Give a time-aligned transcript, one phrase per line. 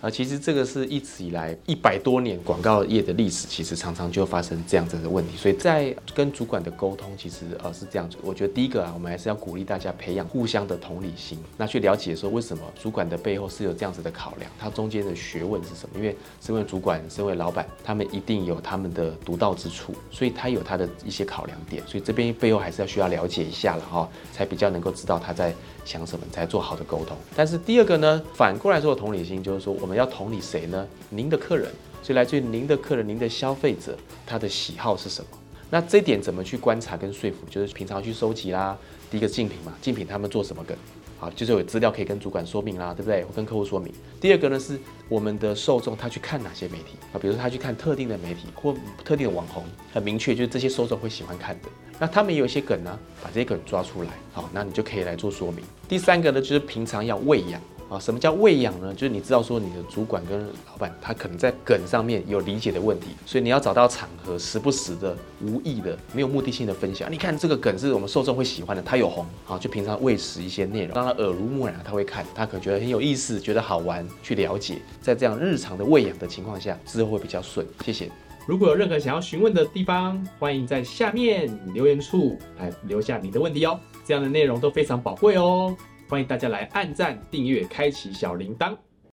[0.00, 5.36] 啊，其实这个是一直以来一百多年广告业的历史，其实常常就发生这样子的问题。
[5.36, 8.16] 所以在跟主管的沟通，其实呃是这样子。
[8.22, 15.98] 我觉得第一个啊，我们还是要鼓励大家培养互相的同理心，那去了解说为什么主管的背后是有这样子的考量，他中间的学问是什么？
[15.98, 21.82] 因为身为主管、身为老板，他们一定有他们的独到之处，所以他有他的一些考量点。
[21.88, 25.52] 所以这边背后还是要需要了解一下了哈，才比较能够知道他在
[25.84, 27.16] 想什么，才做好的沟通。
[27.34, 29.87] 但是第二个呢，反过来说的同理心，就是说我。
[29.88, 30.86] 我们要同理谁呢？
[31.08, 31.66] 您的客人，
[32.02, 35.38] 所以来自于您的客人，您的消费者，他的喜好是什么？
[35.70, 37.38] 那这点怎么去观察跟说服？
[37.48, 38.76] 就是平常去收集啦。
[39.10, 40.76] 第一个竞品嘛，竞品他们做什么梗？
[41.18, 43.24] 好，就是有资料可以跟主管说明啦，对不对？
[43.34, 43.90] 跟客户说明。
[44.20, 44.78] 第二个呢是
[45.08, 47.16] 我们的受众他去看哪些媒体啊？
[47.18, 51.68] 比如说他去看特定的媒体或特定的网红，很明确就是这些受众会喜欢看的。
[51.98, 55.64] 那他们也有一些梗呢，把这些梗抓出来，好，那你就可以来做说明。
[55.88, 57.58] 第三个呢就是平常要喂养。
[57.88, 58.92] 啊，什么叫喂养呢？
[58.92, 67.10] 就是你知道说你的主管跟老板他可能在梗上面有理解的问题，所以你要找到场合，时不时的无意的、没有目的性的分享。
[67.10, 74.76] 你看这个梗是我们受众会喜欢的，他有红，好，就平常喂食一些内容，让他耳濡目染，他会看，他可能觉得很有意思，觉得好玩，去了解。
[75.00, 77.66] 在这样日常的喂养的情况下，之后会比较顺。
[77.84, 78.10] 谢谢。
[78.46, 85.74] 如果有任何想要询问的地方，欢迎在下面留言处来留下你的问题哦，这样的内容都非常宝贵哦。
[86.08, 88.74] 欢迎大家来按赞、订阅、开启小铃铛。